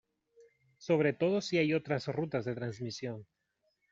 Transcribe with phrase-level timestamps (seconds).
[0.79, 3.27] Sobre todo si hay otras rutas de transmisión.